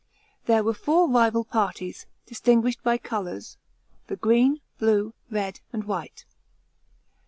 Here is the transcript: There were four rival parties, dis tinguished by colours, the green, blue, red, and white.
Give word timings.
There 0.45 0.63
were 0.63 0.73
four 0.73 1.07
rival 1.07 1.43
parties, 1.45 2.07
dis 2.25 2.41
tinguished 2.41 2.81
by 2.81 2.97
colours, 2.97 3.57
the 4.07 4.15
green, 4.15 4.59
blue, 4.79 5.13
red, 5.29 5.59
and 5.71 5.83
white. 5.83 6.25